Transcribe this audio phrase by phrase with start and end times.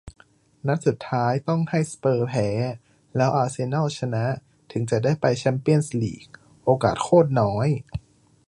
[0.67, 2.49] นัดสุดท้ายต้องให้สเปอร์สแพ้
[3.15, 4.25] แล้วอาร์เซนอลชนะ
[4.71, 6.27] ถึงจะได้ไปแชมเปียนส์ลีก
[6.63, 7.67] โอกาสโคตรน้อย